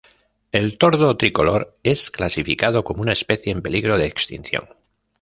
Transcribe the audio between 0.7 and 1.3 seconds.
tordo